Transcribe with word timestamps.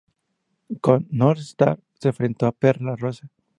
Con 0.81 1.05
Northstar 1.11 1.79
se 1.93 2.07
enfrentó 2.07 2.47
a 2.47 2.51
Perla 2.53 2.95
Rosa. 2.95 3.29